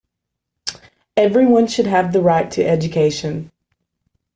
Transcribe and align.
Everyone 1.15 1.67
should 1.67 1.85
have 1.85 2.11
the 2.11 2.23
right 2.23 2.49
to 2.49 2.63
education. 2.65 3.51